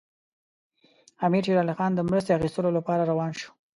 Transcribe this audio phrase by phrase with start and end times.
[1.25, 3.49] امیر شېر علي خان د مرستې اخیستلو لپاره روان شو.